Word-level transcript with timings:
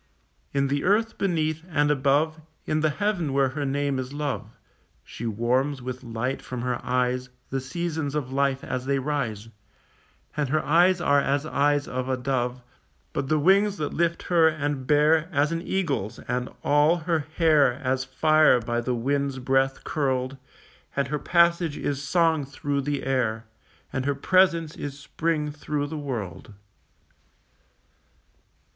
In 0.51 0.67
the 0.69 0.83
earth 0.83 1.19
beneath, 1.19 1.63
and 1.69 1.91
above 1.91 2.41
In 2.65 2.79
the 2.79 2.89
heaven 2.89 3.33
where 3.33 3.49
her 3.49 3.67
name 3.67 3.99
is 3.99 4.13
love, 4.13 4.49
She 5.03 5.27
warms 5.27 5.79
with 5.79 6.01
light 6.03 6.41
from 6.41 6.63
her 6.63 6.83
eyes 6.83 7.29
The 7.51 7.61
seasons 7.61 8.15
of 8.15 8.33
life 8.33 8.63
as 8.63 8.87
they 8.87 8.97
rise, 8.97 9.49
And 10.35 10.49
her 10.49 10.65
eyes 10.65 11.01
are 11.01 11.19
as 11.19 11.45
eyes 11.45 11.87
of 11.87 12.09
a 12.09 12.17
dove, 12.17 12.63
But 13.13 13.27
the 13.27 13.37
wings 13.37 13.77
that 13.77 13.93
lift 13.93 14.23
her 14.23 14.47
and 14.47 14.87
bear 14.87 15.29
As 15.31 15.51
an 15.51 15.61
eagle's, 15.61 16.17
and 16.17 16.49
all 16.63 16.95
her 17.05 17.19
hair 17.37 17.73
As 17.73 18.03
fire 18.03 18.59
by 18.59 18.81
the 18.81 18.95
wind's 18.95 19.37
breath 19.37 19.83
curled, 19.83 20.35
And 20.95 21.09
her 21.09 21.19
passage 21.19 21.77
is 21.77 22.01
song 22.01 22.43
through 22.43 22.81
the 22.81 23.03
air, 23.03 23.45
And 23.93 24.05
her 24.07 24.15
presence 24.15 24.75
is 24.75 24.97
spring 24.97 25.51
through 25.51 25.85
the 25.85 25.95
world. 25.99 26.55